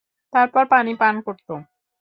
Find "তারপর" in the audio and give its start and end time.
0.33-0.63